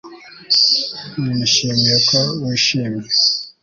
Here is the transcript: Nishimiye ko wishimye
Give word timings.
Nishimiye 1.37 1.95
ko 2.09 2.19
wishimye 2.41 3.07